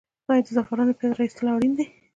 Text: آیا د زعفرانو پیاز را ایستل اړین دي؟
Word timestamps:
آیا 0.29 0.41
د 0.45 0.47
زعفرانو 0.55 0.97
پیاز 0.99 1.13
را 1.17 1.23
ایستل 1.25 1.47
اړین 1.53 1.73
دي؟ 1.77 1.85